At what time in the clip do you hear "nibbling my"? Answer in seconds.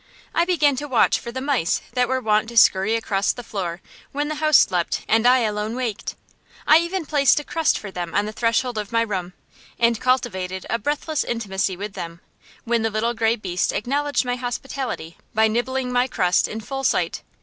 15.47-16.07